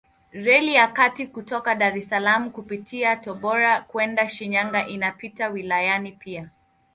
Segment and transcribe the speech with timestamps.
[0.31, 6.49] Reli ya kati kutoka Dar es Salaam kupitia Tabora kwenda Shinyanga inapita wilayani pia.